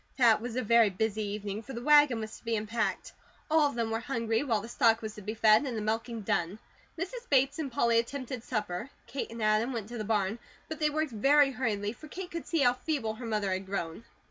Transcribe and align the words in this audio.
That 0.17 0.41
was 0.41 0.55
a 0.55 0.63
very 0.63 0.89
busy 0.89 1.21
evening, 1.21 1.61
for 1.61 1.73
the 1.73 1.83
wagon 1.83 2.19
was 2.21 2.35
to 2.39 2.43
be 2.43 2.55
unpacked; 2.55 3.11
all 3.51 3.69
of 3.69 3.75
them 3.75 3.91
were 3.91 3.99
hungry, 3.99 4.41
while 4.43 4.59
the 4.61 4.67
stock 4.67 4.99
was 5.03 5.13
to 5.13 5.21
be 5.21 5.35
fed, 5.35 5.63
and 5.63 5.77
the 5.77 5.81
milking 5.83 6.21
done. 6.21 6.57
Mrs. 6.97 7.29
Bates 7.29 7.59
and 7.59 7.71
Polly 7.71 7.99
attempted 7.99 8.43
supper; 8.43 8.89
Kate 9.05 9.29
and 9.29 9.43
Adam 9.43 9.73
went 9.73 9.89
to 9.89 9.99
the 9.99 10.03
barn; 10.03 10.39
but 10.67 10.79
they 10.79 10.89
worked 10.89 11.11
very 11.11 11.51
hurriedly, 11.51 11.93
for 11.93 12.07
Kate 12.07 12.31
could 12.31 12.47
see 12.47 12.61
how 12.61 12.73
feeble 12.73 13.13
her 13.13 13.27
mother 13.27 13.51
had 13.51 13.67
grown. 13.67 14.03